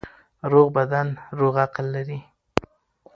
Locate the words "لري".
1.95-2.19